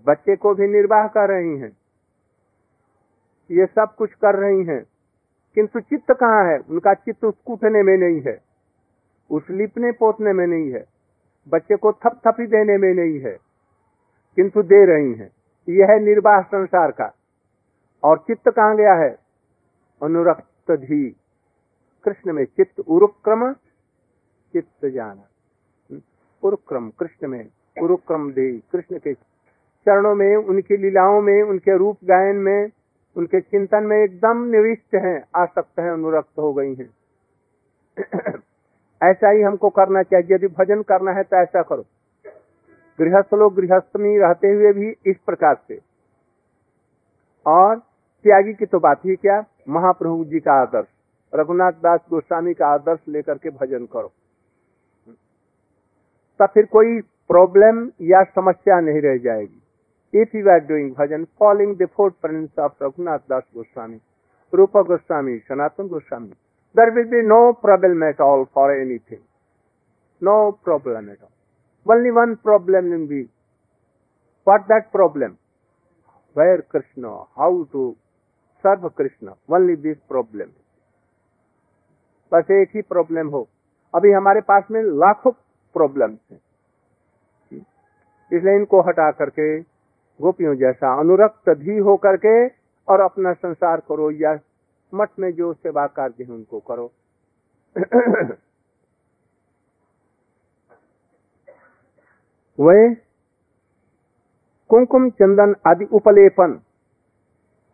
बच्चे 0.07 0.37
को 0.37 0.55
भी 0.55 0.67
निर्वाह 0.69 1.07
कर 1.09 1.29
रही 1.31 1.59
हैं, 1.59 1.71
ये 3.51 3.67
सब 3.67 3.95
कुछ 3.95 4.13
कर 4.15 4.39
रही 4.39 4.65
हैं, 4.65 4.83
किंतु 5.57 5.81
चित्त 5.81 6.13
कहाँ 6.13 6.45
है? 6.45 6.59
उनका 6.61 6.95
चित्त 6.95 7.25
उस 7.25 7.35
कूटने 7.47 7.83
में 7.83 7.97
नहीं 7.99 8.21
है, 8.23 8.39
उस 9.31 9.51
लिपने 9.53 9.93
पोतने 9.95 10.33
में 10.33 10.47
नहीं 10.47 10.73
है, 10.73 10.85
बच्चे 11.47 11.77
को 11.77 11.93
थप 11.95 12.21
थपी 12.27 12.47
देने 12.49 12.77
में 12.79 12.93
नहीं 12.95 13.21
है, 13.21 13.37
किंतु 14.37 14.63
दे 14.65 14.85
रही 14.87 15.13
हैं। 15.15 15.31
यह 15.69 15.87
है 15.87 16.01
निर्वाह 16.01 16.41
संसार 16.43 16.91
का। 16.91 17.15
और 18.05 18.19
चित्त 18.19 18.49
कहाँ 18.49 18.77
गया 18.77 18.95
है? 18.95 19.19
अनुरक्त 20.03 20.71
धी। 20.71 21.17
कृष्ण 22.05 22.33
में 22.33 22.45
चित्त 22.45 22.81
उरुक्रम, 22.81 23.53
चित्त 24.53 24.87
जाना। 24.87 25.23
उरुक्रम, 26.43 26.91
कृष्ण 26.91 27.29
में 27.29 27.49
उरुक्रम 27.83 28.33
दे 28.33 28.59
कृष्ण 28.73 28.99
के 28.99 29.15
चरणों 29.85 30.15
में, 30.15 30.37
उनकी 30.37 30.77
लीलाओं 30.77 31.23
में, 31.23 31.43
उनके 31.43 31.77
रूप 31.77 31.99
गायन 32.05 32.37
में, 32.37 32.71
उनके 33.17 33.41
चिंतन 33.41 33.85
में 33.85 34.05
एकदम 34.05 34.45
निविष्ट 34.45 34.95
हैं, 34.95 35.25
आसक्त 35.37 35.79
हैं, 35.79 35.91
अनुरक्त 35.91 36.39
हो 36.39 36.55
गई 36.55 36.75
हैं। 36.75 36.91
ऐसा 39.03 39.31
ही 39.31 39.43
हमको 39.43 39.71
करना 39.71 40.03
चाहिए। 40.03 40.35
यदि 40.35 40.47
भजन 40.47 40.83
करना 40.83 41.13
है 41.13 41.23
तो 41.23 41.37
ऐसा 41.37 41.63
करो। 41.63 41.85
गृहस्थ 42.99 43.35
लोग 43.35 43.55
गृहस्थ 43.55 43.97
में 43.97 44.19
रहते 44.19 44.49
हुए 44.49 44.73
भी 44.73 44.89
इस 45.07 45.17
प्रकार 45.27 45.55
से। 45.69 45.79
और 47.47 47.77
त्यागी 47.77 48.53
की 48.55 48.67
तो 48.67 48.79
बात 48.81 49.01
ही 49.07 49.17
क्या? 49.17 49.45
महाप्रभु 49.69 50.25
जी 50.25 50.41
का 50.41 50.53
आदर्श। 50.63 50.87
रघुनाथ 51.33 51.73
दास 51.83 52.01
गोस्वामी 52.11 52.55
का 52.55 52.67
आदर्श 52.67 53.01
लेकर 53.09 53.39
के 53.39 53.51
भजन 53.51 53.87
करो। 53.87 54.13
तब 56.41 56.49
फिर 56.55 56.67
कोई 56.67 57.01
प्रॉब्लम 57.31 57.89
या 58.03 58.23
समस्या 58.31 58.81
नहीं 58.81 59.01
रह 59.01 59.17
जाएगी। 59.19 59.61
If 60.15 60.37
you 60.37 60.49
are 60.51 60.59
doing 60.65 60.91
bhajan 60.95 61.25
following 61.39 61.77
the 61.77 61.89
prince 62.01 62.59
of 62.59 62.85
Raghunath 62.85 63.19
Das 63.31 63.43
Goswami, 63.55 64.01
Rup 64.53 64.77
Goswami, 64.89 65.39
Sanatan 65.39 65.89
Goswami 65.89 66.33
there 66.77 66.91
will 66.91 67.07
be 67.07 67.23
no 67.27 67.41
problem 67.63 68.05
at 68.05 68.21
all 68.21 68.45
for 68.55 68.73
anything 69.01 69.21
no 70.23 70.51
problem 70.65 71.11
at 71.11 71.23
all 71.23 71.34
Only 71.87 72.11
one 72.11 72.37
problem 72.37 72.91
will 72.91 73.07
be, 73.07 73.29
what 74.47 74.67
that 74.69 74.91
problem? 74.91 75.39
Where 76.37 76.63
Krishna, 76.63 77.25
how 77.37 77.69
to 77.73 77.97
serve 78.65 78.95
Krishna, 78.95 79.35
only 79.49 79.77
this 79.77 79.99
problem. 80.09 80.51
बस 82.33 82.51
एक 82.51 82.71
ही 82.75 82.81
problem 82.83 83.29
हो 83.31 83.41
अभी 83.95 84.11
हमारे 84.13 84.41
पास 84.41 84.65
में 84.71 84.81
लाखों 85.01 85.31
problems 85.75 86.19
हैं 86.33 86.39
इसलिए 88.33 88.55
इनको 88.57 88.81
हटा 88.89 89.11
करके 89.19 89.47
गोपियों 90.21 90.55
जैसा 90.57 90.95
अनुरक्त 91.01 91.51
भी 91.59 91.77
हो 91.89 91.97
करके 92.07 92.35
और 92.89 93.01
अपना 93.01 93.33
संसार 93.33 93.81
करो 93.89 94.11
या 94.23 94.33
मठ 94.93 95.11
में 95.21 95.31
जो 95.37 95.53
सेवा 95.55 95.87
कार्य 95.99 96.25
है 96.25 96.31
उनको 96.35 96.61
करो 96.71 96.93
वे 102.59 102.95
कुमकुम 104.71 105.09
चंदन 105.11 105.55
आदि 105.67 105.85
उपलेपन। 105.93 106.61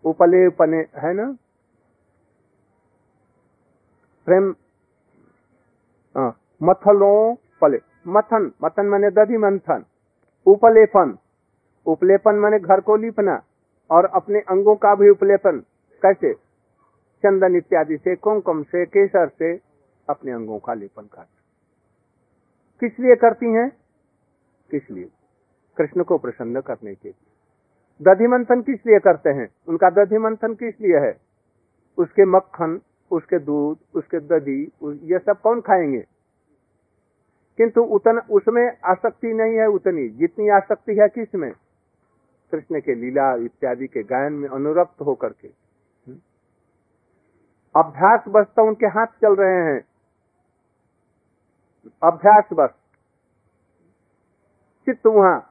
उपलेपन, 0.05 0.75
है 0.97 1.13
ना? 1.15 1.27
प्रेम 4.29 4.55
मथलों 6.61 7.35
पले, 7.61 7.79
मथन 8.09 8.51
मथन 8.65 8.87
माने 8.87 9.11
दधि 9.11 9.37
मंथन, 9.37 9.85
उपलेपन। 10.47 11.17
उपलेपन 11.87 12.35
माने 12.35 12.59
घर 12.59 12.81
को 12.81 12.97
लिपना 12.97 13.43
और 13.91 14.05
अपने 14.05 14.41
अंगों 14.41 14.75
का 14.77 14.95
भी 14.95 15.09
उपलेपन। 15.09 15.63
कैसे? 16.03 16.33
चंदन 17.25 17.57
इत्यादि 17.57 17.97
से 17.97 18.15
कुमकुम 18.17 18.63
से, 18.63 18.85
केसर 18.87 19.29
से 19.29 19.53
अपने 20.09 20.33
अंगों 20.33 20.59
का 20.59 20.75
लेपन 20.75 21.03
कर 21.03 21.27
किस 22.83 22.99
लिए 23.01 23.15
करती 23.15 23.53
हैं? 23.53 23.80
किस 24.71 24.91
लिए? 24.91 25.09
कृष्ण 25.77 26.03
को 26.03 26.19
प्रसन्न 26.19 26.61
करने 26.61 26.95
के 26.95 27.09
लिए। 27.09 27.27
दधि 28.03 28.27
मंथन 28.27 28.63
किस 28.63 28.87
लिए 28.87 28.99
करते 28.99 29.31
हैं? 29.31 29.49
उनका 29.69 29.91
दधि 29.91 30.19
मंथन 30.19 30.55
किस 30.55 30.81
लिए 30.81 30.99
है? 30.99 31.21
उसके 31.99 32.25
मक्खन, 32.25 32.81
उसके 33.11 33.39
दूध, 33.39 33.79
उसके 33.95 34.21
दधी 34.21 34.63
ये 35.13 35.19
सब 35.19 35.41
कौन 35.41 35.61
खाएँगे? 35.61 36.05
किंतु 37.57 37.83
उतन 37.83 38.19
उसमें 38.31 38.79
आसक्ति 38.85 39.33
नहीं 39.33 39.57
है 39.57 39.67
उतनी। 39.67 40.09
जितनी 40.09 40.49
आसक्ति 40.49 40.93
है 40.95 41.09
किसमें? 41.09 41.53
कृष्ण 42.53 42.81
के 42.81 42.95
लीला 42.95 43.35
इत्यादि 43.35 43.87
के 43.87 44.03
गायन 44.03 44.33
में 44.33 44.49
अनुरक्त 44.49 45.01
होकर 45.01 45.29
के। 45.29 45.49
अभ्यास 47.77 48.25
बस 48.29 48.47
तो 48.57 48.67
उनके 48.67 48.87
हाथ 48.87 49.07
चल 49.07 49.35
रहे 49.35 49.73
हैं। 49.73 49.85
अभ्यास 52.03 52.45
बस 52.53 52.71
चित्त 54.91 55.07
वहाँ। 55.07 55.51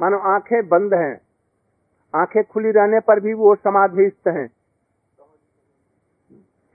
मानो 0.00 0.18
आँखें 0.18 0.68
बंद 0.68 0.94
हैं। 0.94 1.20
आँखें 2.14 2.44
खुली 2.44 2.70
रहने 2.70 3.00
पर 3.00 3.20
भी 3.20 3.34
वो 3.34 3.54
समाधिस्थ 3.54 4.28
हैं। 4.28 4.48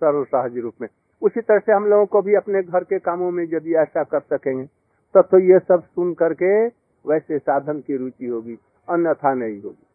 सहज 0.04 0.58
रूप 0.58 0.74
में। 0.82 0.88
उसी 1.22 1.42
तरह 1.42 1.60
से 1.60 1.72
हम 1.72 1.86
लोगों 1.86 2.06
को 2.06 2.22
भी 2.22 2.36
अपने 2.36 2.64
घर 2.64 2.84
के 2.84 3.00
कामों 3.00 3.32
में 3.32 3.44
यदि 3.44 3.76
ऐसा 3.76 4.04
कर 4.04 4.20
सकेंगे 4.20 4.66
तब 4.66 5.22
तो, 5.22 5.22
तो 5.22 5.40
ये 5.40 5.60
सब 5.60 5.84
सुन 5.84 6.14
करके 6.14 6.68
वैसे 7.10 7.40
साधन 7.40 7.80
की 7.80 7.98
रुचि 7.98 8.26
होगी 8.26 8.60
अन्यथा 8.90 9.34
नहीं 9.34 9.62
होगी। 9.62 9.88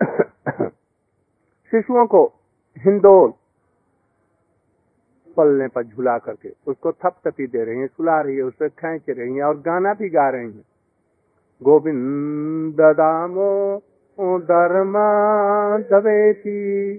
शिशुओं 1.70 2.06
को 2.06 2.32
हिंदोल 2.78 3.32
पलने 5.40 5.68
पर 5.68 5.82
झुला 5.82 6.18
करके 6.18 6.52
उसको 6.66 6.92
थपथपी 6.92 7.46
दे 7.46 7.64
रही 7.64 7.78
है 7.78 7.86
सुला 7.86 8.20
रही 8.20 8.36
है 8.36 8.42
उसे 8.42 8.68
खेच 8.68 9.02
रही 9.08 9.36
है 9.36 9.42
और 9.42 9.56
गाना 9.56 9.94
भी 9.94 10.08
गा 10.08 10.28
रही 10.28 10.52
है। 10.52 10.64
गोविंद 11.62 12.80
दामो 12.80 13.78
धर्मा 14.38 15.08
दवेती 15.78 16.94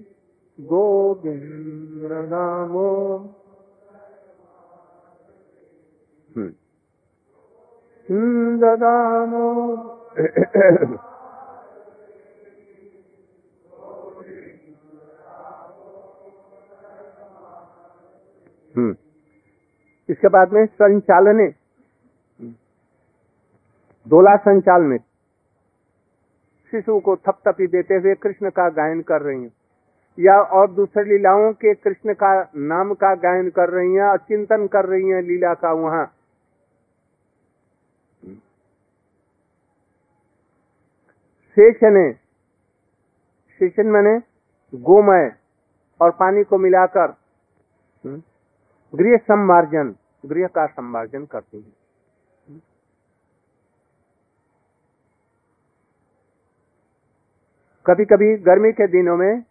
गोविंद 0.60 2.12
दामो। 2.12 3.28
दामो। 8.76 9.52
इसके 18.78 20.28
बाद 20.28 20.54
में 20.54 20.66
संचालने। 20.66 21.48
दोला 24.08 24.36
संचाल 24.36 24.82
में 24.82 24.98
शिशु 26.72 27.00
को 27.00 27.16
थपथपी 27.16 27.68
देते 27.68 27.96
हुए 27.96 28.16
कृष्ण 28.16 28.50
का 28.50 28.70
गायन 28.70 29.02
कर 29.02 29.22
रही 29.22 29.44
हैं। 29.44 29.54
या 30.20 30.42
और 30.42 30.72
दूसरी 30.72 31.04
लीलाओं 31.04 31.54
के 31.54 31.74
कृष्ण 31.74 32.14
का 32.14 32.52
नाम 32.56 32.94
का 32.94 33.16
गायन 33.16 33.50
कर 33.50 33.70
रही 33.70 33.94
हैं 33.94 34.04
और 34.04 34.18
चिंतन 34.18 34.68
कर 34.68 34.86
रही 34.86 35.10
हैं 35.10 35.22
लीला 35.22 35.54
का 35.54 35.72
वहाँ। 35.72 36.06
शेषने। 41.58 42.14
शेषन 43.60 43.88
मैंने 43.88 44.20
गोमय 44.78 45.36
और 46.02 46.12
पानी 46.12 46.44
को 46.44 46.58
मिलाकर। 46.58 47.10
हम्म, 48.06 48.22
गृह 48.94 49.18
संवार्जन 49.24 49.94
गृह 50.24 50.48
का 50.48 50.66
संवार्जन 50.68 51.26
करती 51.26 51.58
है। 51.58 51.72
कभी 57.86 58.06
कभी 58.06 58.36
गर्मी 58.44 58.72
के 58.72 58.88
दिनों 58.90 59.16
में 59.18 59.42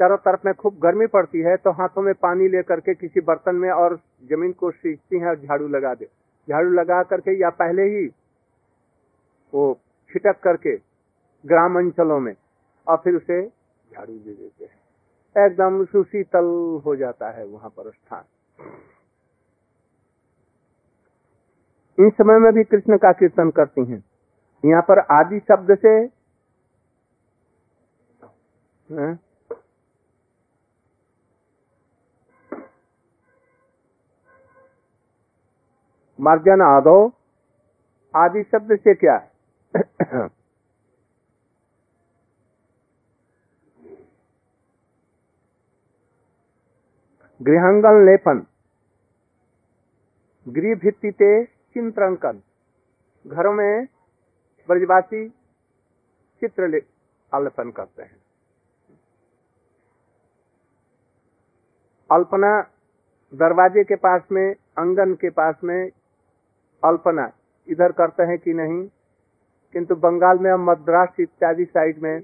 चारों 0.00 0.16
तरफ़ 0.18 0.46
में 0.46 0.52
खूब 0.54 0.78
गर्मी 0.82 1.06
पड़ती 1.08 1.40
है 1.42 1.56
तो 1.56 1.70
हाथों 1.72 2.02
में 2.02 2.12
पानी 2.16 2.48
लेकर 2.48 2.80
के 2.80 2.94
किसी 2.96 3.20
बर्तन 3.22 3.54
में 3.56 3.70
और 3.70 3.96
ज़मीन 4.30 4.52
को 4.52 4.70
सींचती 4.70 5.18
है 5.18 5.28
और 5.28 5.36
झाड़ू 5.36 5.68
लगा 5.68 5.94
दे, 5.94 6.04
झाड़ू 6.48 6.70
लगा 6.72 7.02
करके 7.04 7.38
या 7.40 7.50
पहले 7.56 7.82
ही 7.88 8.06
वो 9.52 9.72
छिटक 10.10 10.40
करके 10.44 10.76
ग्राम 11.44 11.78
अंचलों 11.78 12.18
में 12.20 12.34
और 12.86 12.96
फिर 13.04 13.14
उसे 13.16 13.42
झाड़ू 13.42 14.12
दे 14.14 14.32
देते 14.32 14.64
हैं। 14.64 14.78
एकदम 15.36 15.84
सुशीतल 15.84 16.46
हो 16.84 16.94
जाता 16.96 17.30
है 17.30 17.44
वहाँ 17.46 17.70
पर 17.70 17.90
स्थान। 17.90 18.24
इन 21.98 22.10
समय 22.10 22.38
में 22.38 22.52
भी 22.52 22.64
कृष्ण 22.64 22.96
का 22.96 23.12
कीर्तन 23.12 23.50
करती 23.50 23.84
हैं। 23.84 24.02
यहाँ 24.64 24.82
पर 24.82 24.98
आदि 25.12 25.38
शब्द 25.40 25.76
से 25.76 25.92
मार्जन 36.18 36.62
आदो, 36.62 36.94
आदि 38.14 38.42
शब्द 38.42 38.76
से 38.78 38.94
क्या 38.94 39.16
गृहांगन 47.42 48.06
लेपन। 48.06 48.46
गृह 50.48 50.74
भित्ति 50.74 51.10
चित्रांकन। 51.74 52.40
घरों 53.26 53.52
में 53.52 53.86
ब्रजवासी 54.68 55.28
चित्र 56.40 56.82
अल्पन 57.34 57.70
करते 57.70 58.02
हैं। 58.02 58.16
अल्पना 62.12 62.70
दरवाजे 63.34 63.84
के 63.84 63.96
पास 63.96 64.22
में, 64.32 64.54
अंगन 64.78 65.14
के 65.14 65.30
पास 65.30 65.54
में 65.64 65.90
अल्पना 66.84 67.32
इधर 67.68 67.92
करते 67.92 68.22
हैं 68.22 68.38
कि 68.38 68.54
नहीं? 68.54 68.88
किंतु 69.72 69.94
बंगाल 69.94 70.38
में 70.38 70.54
मद्रास 70.54 71.08
इत्यादि 71.20 71.64
साइड 71.64 71.98
में, 71.98 72.20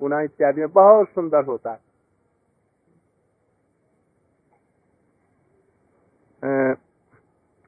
पुणे 0.00 0.24
इत्यादि 0.24 0.60
में 0.60 0.70
बहुत 0.70 1.08
सुंदर 1.08 1.44
होता 1.44 1.72
है। 1.72 1.85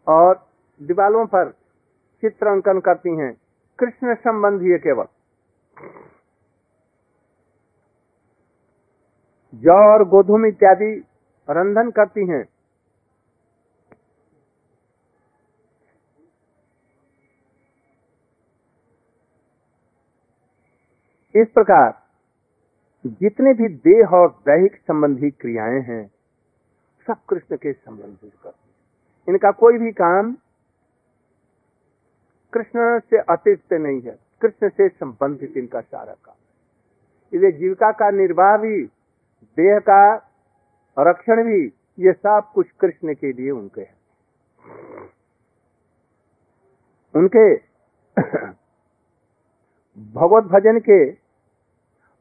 और 0.08 0.34
दीवालों 0.80 1.24
पर 1.26 1.50
चित्र 2.22 2.46
अंकन 2.46 2.80
करती 2.80 3.16
हैं। 3.16 3.32
कृष्ण 3.78 4.14
संबंधी 4.14 4.78
केवल। 4.78 5.06
जौ 9.54 9.76
और 9.92 10.04
गोधूम 10.08 10.46
इत्यादि 10.46 10.92
रंधन 11.48 11.90
करती 11.90 12.26
हैं। 12.28 12.44
इस 21.34 21.48
प्रकार 21.48 21.90
जितने 23.04 23.52
भी 23.54 23.68
देह 23.68 24.14
और 24.14 24.28
दैहिक 24.46 24.76
संबंधी 24.76 25.30
क्रियाएँ 25.30 25.80
हैं, 25.82 26.04
सब 27.06 27.24
कृष्ण 27.28 27.56
के 27.56 27.72
संबंधित 27.72 28.32
करते 28.42 28.67
इनका 29.28 29.50
कोई 29.52 29.78
भी 29.78 29.90
काम 29.92 30.36
कृष्ण 32.52 32.98
से 33.00 33.18
अतिरिक्त 33.32 33.72
नहीं 33.72 34.00
है। 34.00 34.18
कृष्ण 34.42 34.68
से 34.68 34.88
संबंधित 34.88 35.56
इनका 35.56 35.80
सारा 35.80 36.12
काम 36.14 36.34
इसलिए 37.32 37.52
जीविका 37.52 37.90
का 37.92 38.10
निर्वाह 38.10 38.56
भी, 38.56 38.82
देह 39.58 39.78
का 39.78 40.00
रक्षण 40.96 41.42
भी, 41.44 41.64
ये 41.98 42.12
सब 42.12 42.50
कुछ 42.54 42.66
कृष्ण 42.80 43.14
के 43.14 43.32
लिए 43.32 43.50
उनके 43.50 43.80
हैं। 43.80 43.96
उनके 47.14 47.54
भगवत 50.14 50.44
भजन 50.44 50.78
के 50.80 51.04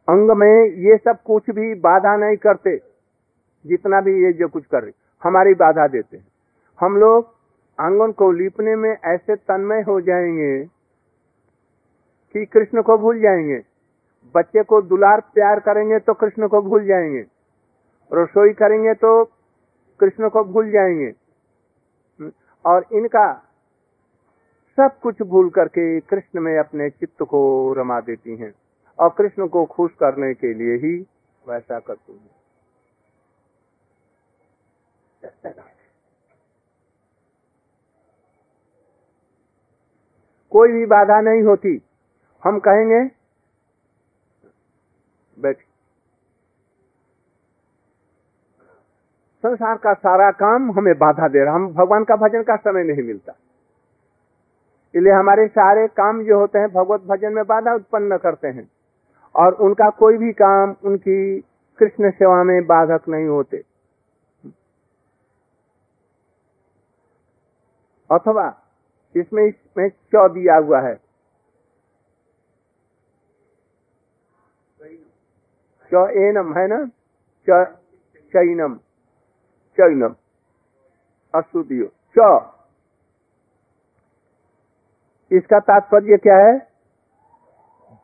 अंग 0.07 0.31
में 0.31 0.65
ये 0.81 0.97
सब 0.97 1.21
कुछ 1.23 1.49
भी 1.49 1.73
बाधा 1.79 2.15
नहीं 2.17 2.37
करते, 2.37 2.75
जितना 3.65 4.01
भी 4.01 4.23
ये 4.25 4.31
जो 4.33 4.47
कुछ 4.47 4.65
कर 4.65 4.83
रही 4.83 4.91
हमारी 5.23 5.53
बाधा 5.53 5.87
देते 5.87 6.17
हम 6.79 6.97
लोग 6.97 7.35
आँगन 7.79 8.11
को 8.11 8.31
लिपने 8.31 8.75
में 8.75 8.89
ऐसे 8.89 9.35
तन्मय 9.35 9.81
हो 9.81 9.99
जाएँगे 10.01 10.65
कि 12.35 12.45
कृष्ण 12.45 12.81
को 12.81 12.97
भूल 12.97 13.19
जाएँगे। 13.21 13.61
बच्चे 14.35 14.63
को 14.63 14.81
दुलार 14.81 15.21
प्यार 15.33 15.59
करेंगे 15.59 15.99
तो 15.99 16.13
कृष्ण 16.13 16.47
को 16.47 16.61
भूल 16.61 16.85
जाएँगे। 16.85 17.25
रसोई 18.11 18.53
करेंगे 18.53 18.93
तो 18.93 19.23
कृष्ण 19.99 20.29
को 20.29 20.43
भूल 20.43 20.71
जाएँगे। 20.71 21.11
और 22.65 22.85
इनका 22.91 23.25
सब 24.77 24.99
कुछ 24.99 25.21
भूल 25.21 25.49
करके 25.49 25.99
कृष्ण 25.99 26.39
में 26.39 26.57
अपने 26.59 26.89
चित्त 26.89 27.23
को 27.23 27.41
रमा 27.73 27.99
देती 28.01 28.35
हैं 28.35 28.53
और 28.99 29.09
कृष्ण 29.17 29.47
को 29.47 29.65
खुश 29.65 29.91
करने 29.99 30.33
के 30.33 30.53
लिए 30.53 30.75
ही 30.77 30.95
वैसा 31.49 31.79
करती 31.79 32.13
हैं। 32.13 32.35
कोई 40.57 40.71
भी 40.71 40.85
बाधा 40.85 41.21
नहीं 41.21 41.43
होती। 41.43 41.81
हम 42.43 42.59
कहेंगे, 42.59 43.11
बैठ। 45.41 45.57
संसार 49.37 49.77
का 49.77 49.93
सारा 49.93 50.31
काम 50.31 50.71
हमें 50.71 50.97
बाधा 50.97 51.27
दे 51.27 51.43
रहा, 51.43 51.55
हम 51.55 51.73
भगवान 51.73 52.03
का 52.03 52.15
भजन 52.15 52.43
का 52.43 52.55
समय 52.55 52.83
नहीं 52.83 53.03
मिलता। 53.03 53.33
इसलिए 54.95 55.13
हमारे 55.13 55.47
सारे 55.47 55.87
काम 55.87 56.23
जो 56.23 56.39
होते 56.39 56.59
हैं, 56.59 56.69
भगवत 56.69 57.01
भजन 57.01 57.33
में 57.33 57.45
बाधा 57.45 57.73
उत्पन्न 57.73 58.17
करते 58.17 58.47
हैं। 58.47 58.71
और 59.35 59.53
उनका 59.53 59.89
कोई 59.89 60.17
भी 60.17 60.31
काम, 60.31 60.75
उनकी 60.83 61.39
कृष्ण 61.77 62.11
सेवा 62.11 62.43
में 62.43 62.65
बाधक 62.65 63.01
नहीं 63.09 63.25
होते। 63.25 63.57
अथवा 68.11 68.63
इसमें 69.15 69.43
इसमें 69.45 69.89
च 69.89 70.29
दिया 70.31 70.55
हुआ 70.57 70.79
है? 70.81 70.95
च 75.91 76.09
एनम 76.19 76.53
है 76.57 76.67
ना? 76.67 76.85
च, 77.47 77.65
चैनम 78.33 78.75
चैनम 79.77 80.15
अशुद्धियो 81.33 81.87
च। 82.15 82.53
इसका 85.31 85.59
तात्पर्य 85.61 86.17
क्या 86.17 86.35
है? 86.37 86.57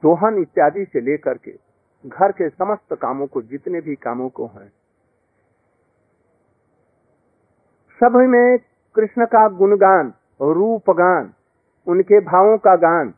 दोहन 0.03 0.37
इत्यादि 0.37 0.85
से 0.85 1.01
लेकर 1.01 1.37
के 1.37 1.51
घर 2.05 2.31
के 2.31 2.49
समस्त 2.49 2.93
कामों 2.93 3.27
को, 3.27 3.41
जितने 3.41 3.81
भी 3.81 3.95
कामों 3.97 4.29
को 4.29 4.45
हैं, 4.47 4.69
सभी 8.01 8.27
में 8.27 8.57
कृष्ण 8.95 9.25
का 9.25 9.47
गुणगान 9.49 10.13
रूप 10.51 10.89
गान 10.89 11.33
उनके 11.87 12.19
भावों 12.19 12.57
का 12.57 12.75
गान 12.75 13.13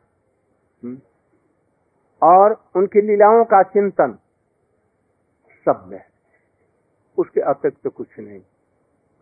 हम्म, 0.84 1.00
और 2.22 2.64
उनकी 2.76 3.02
लीलाओं 3.02 3.44
का 3.46 3.62
चिंतन 3.64 4.18
सब 5.68 5.86
में 5.88 5.98
है। 5.98 6.08
उसके 7.18 7.42
अतिरिक्त 7.42 7.84
तो 7.84 7.90
कुछ 7.90 8.20
नहीं 8.20 8.40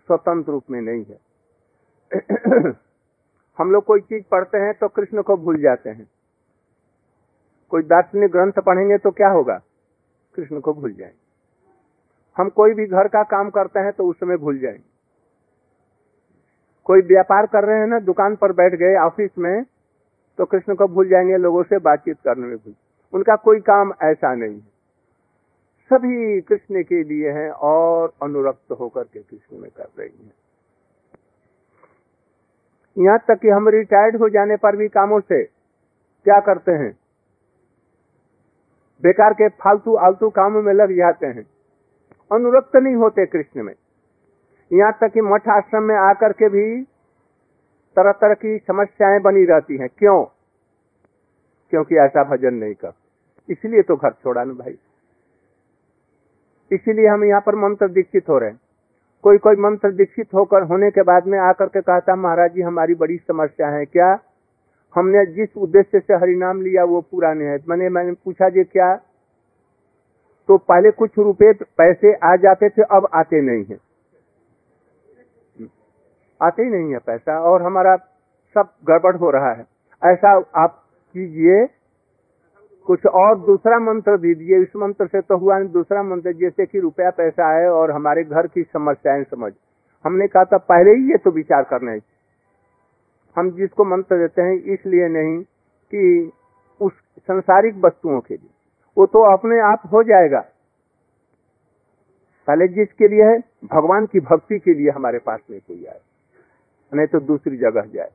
स्वतंत्र 0.08 0.52
रूप 0.52 0.64
में 0.72 0.82
नहीं 0.82 1.06
है। 1.06 1.20
हम 3.58 3.72
लोग 3.72 3.84
कोई 3.84 4.02
चीज़ 4.02 4.24
पढ़ते 4.32 4.58
हैं 4.58 4.74
तो 4.74 4.88
कृष्ण 4.88 5.22
को 5.22 5.38
भूल 5.38 5.62
जाते 5.62 5.90
हैं। 5.90 6.10
कोई 7.70 7.84
दार्शनिक 7.84 8.32
ग्रंथ 8.32 8.52
पढ़ेंगे 8.52 8.98
तो 8.98 9.12
क्या 9.12 9.30
होगा? 9.30 9.62
कृष्ण 10.36 10.60
को 10.60 10.74
भूल 10.74 10.94
जाएँगे। 10.94 11.22
हम 12.38 12.50
कोई 12.50 12.74
भी 12.74 12.86
घर 12.86 13.08
का 13.08 13.24
काम 13.24 13.50
करते 13.50 13.80
हैं 13.80 13.92
तो 13.92 14.08
उस 14.08 14.20
समय 14.20 14.38
भूल 14.38 14.60
जाएँगे। 14.60 14.93
कोई 16.84 17.02
व्यापार 17.02 17.46
कर 17.46 17.66
रहे 17.66 17.80
हैं 17.80 17.88
ना, 17.88 18.00
दुकान 18.00 18.36
पर 18.36 18.52
बैठ 18.52 18.74
गए 18.74 18.96
ऑफ़िस 18.96 19.32
में 19.38 19.64
तो 20.38 20.46
कृष्ण 20.46 20.76
को 20.76 20.88
भूल 20.88 21.10
जाएँगे 21.10 21.38
लोगों 21.38 21.64
से 21.64 21.78
बातचीत 21.78 22.18
करने 22.26 22.48
में 22.48 22.58
भूल। 22.58 22.74
उनका 23.14 23.36
कोई 23.36 23.60
काम 23.60 23.94
ऐसा 24.04 24.36
नहीं 24.36 24.54
है। 24.54 24.74
सभी 25.90 26.42
कृष्ण 26.42 26.84
के 26.84 27.04
लिए 27.04 27.32
हैं 27.32 27.50
और 27.52 28.14
अनुरक्त 28.24 28.72
होकर 28.72 29.04
के 29.04 29.20
कृष्ण 29.20 29.58
में 29.58 29.72
कर 29.78 29.86
रही 30.00 30.26
हैं। 30.26 30.34
यहाँ 32.98 33.20
तक 33.20 33.40
कि 33.42 33.50
हम 33.50 33.70
रिटायर्ड 33.70 34.16
हो 34.16 34.30
जाने 34.30 34.56
पर 34.56 34.76
भी 34.76 34.88
कामों 34.88 35.20
से 35.20 35.44
क्या 36.24 36.40
करते 36.40 36.72
हैं? 36.72 36.98
बेकार 39.04 39.34
के 39.34 39.50
फालतू 39.50 39.96
आलतू 39.96 40.30
कामों 40.30 40.62
में 40.62 40.74
लग 40.74 40.92
जाते 40.98 41.28
हैं। 41.28 41.46
अनुरक्त 42.32 42.76
नहीं 42.76 42.96
होते 42.96 43.26
कृष्ण 43.26 43.64
में। 43.64 43.74
यहाँ 44.74 44.98
तक 45.02 45.12
कि 45.14 45.22
मठ 45.22 45.48
आश्रम 45.48 45.84
में 45.84 45.96
आकर 45.96 46.32
के 46.32 46.50
भी 46.50 46.84
तरह 47.96 48.12
तरह 48.12 48.34
की 48.34 48.58
समस्याएँ 48.58 49.20
बनी 49.20 49.46
रहती 49.46 49.78
हैं। 49.78 49.90
क्यों? 49.98 50.26
क्योंकि 51.70 51.96
ऐसा 51.96 52.24
भजन 52.24 52.54
नहीं 52.54 52.74
कर। 52.74 52.94
इसलिए 53.50 53.82
तो 53.82 53.96
घर 53.96 54.10
छोड़ा 54.10 54.44
ना 54.44 54.54
भाई। 54.54 54.78
इसीलिए 56.72 57.08
हम 57.08 57.24
यहाँ 57.24 57.42
पर 57.42 57.56
मंत्र 57.56 57.88
दीक्षित 57.88 58.30
हो 58.30 58.38
रहे 58.38 58.50
हैं। 58.50 58.60
कोई 59.24 59.38
कोई 59.38 59.56
मंत्र 59.56 59.92
दीक्षित 59.92 60.34
होकर 60.34 60.64
होने 60.64 60.92
के 60.92 61.02
बाद 61.02 61.28
में 61.28 61.40
आकर 61.40 61.66
के 61.66 61.82
कहता, 61.82 62.16
महाराज 62.16 62.54
जी, 62.54 62.62
हमारी 62.62 62.96
बड़ी 62.96 63.18
समस्या 63.18 63.68
है। 63.68 63.86
क्या 63.86 64.20
हमने 64.96 65.26
जिस 65.26 65.58
उद्देश्य 65.58 66.00
से 66.00 66.14
हरिनाम 66.14 66.62
लिया 66.62 66.84
वो 66.84 67.02
पूरा 67.02 67.34
नहीं 67.34 67.48
है? 67.48 67.60
मैंने 67.70 67.90
मैंने 67.90 68.12
पूछा, 68.12 68.50
जी, 68.50 68.64
क्या? 68.64 68.96
तो 70.48 70.58
पहले 70.58 70.92
कुछ 70.92 71.12
रुपए 71.18 71.54
पैसे 71.54 72.14
आ 72.14 72.36
जाते 72.36 72.70
थे, 72.70 72.82
अब 72.82 73.08
आते 73.14 73.42
नहीं 73.42 73.66
है। 73.66 73.93
आते 76.44 76.64
ही 76.64 76.70
नहीं 76.70 76.92
है 76.92 76.98
पैसा 76.98 77.40
और 77.40 77.62
हमारा 77.62 77.96
सब 78.54 78.70
गड़बड़ 78.88 79.16
हो 79.16 79.30
रहा 79.30 79.52
है। 79.54 79.66
ऐसा 80.06 80.44
आप 80.56 80.84
कीजिए, 81.14 81.68
कुछ 82.86 83.06
और 83.06 83.40
दूसरा 83.40 83.80
मंत्र 83.80 84.18
दीजिए। 84.18 84.62
इस 84.62 84.76
मंत्र 84.76 85.08
से 85.08 85.22
तो 85.22 85.38
हुआ 85.38 85.58
नहीं, 85.58 85.70
दूसरा 85.70 86.04
मंत्र, 86.04 86.32
जैसे 86.32 86.66
कि 86.66 86.80
रुपया 86.80 87.10
पैसा 87.10 87.48
आए 87.56 87.66
और 87.66 87.92
हमारे 87.92 88.24
घर 88.24 88.48
की 88.48 88.64
समस्याएँ 88.64 89.24
समझ। 89.24 89.54
हमने 90.06 90.28
कहा 90.28 90.44
था, 90.44 90.58
पहले 90.58 90.92
ही 90.92 91.12
ये 91.12 91.18
तो 91.18 91.32
विचार 91.32 91.64
करना 91.64 91.92
है। 91.92 92.00
हम 93.38 93.52
जिसको 93.52 93.86
मंत्र 93.86 94.18
देते 94.18 94.42
हैं, 94.42 94.54
इसलिए 94.54 95.08
नहीं 95.08 95.44
कि 95.92 96.32
उस 96.82 96.94
संसारिक 97.20 97.76
वस्तुओं 97.86 98.20
के 98.20 98.34
लिए। 98.34 98.50
वो 98.98 99.06
तो 99.06 99.38
अपने 99.38 99.60
आप 99.60 99.82
हो 99.94 100.04
जाएगा। 100.04 100.40
पहले 102.48 102.68
जिसके 102.68 103.08
लिए 103.08 103.24
है? 103.24 103.40
भगवान 103.66 104.06
की 104.06 104.20
भक्ति 104.20 104.60
के 104.60 104.74
लिए 104.74 104.90
हमारे 104.90 105.20
पास 105.20 105.40
में 105.52 105.60
कोई 105.60 105.86
आए। 105.86 106.00
नहीं 106.94 107.08
तो 107.08 107.20
दूसरी 107.22 107.58
जगह 107.58 107.88
जाए। 107.96 108.12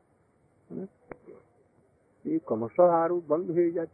ये 2.24 2.38
कमर्शियल 2.48 2.88
आरू 2.90 3.20
बंद 3.30 3.50
हो 3.50 3.70
जाए 3.72 3.86